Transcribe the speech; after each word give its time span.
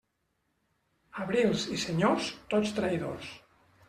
Abrils 1.23 1.65
i 1.75 1.77
senyors, 1.83 2.31
tots 2.55 2.73
traïdors. 2.81 3.29